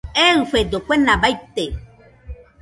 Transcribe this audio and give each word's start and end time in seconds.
Eɨfedo 0.27 0.77
kuena 0.85 1.13
baite 1.21 1.65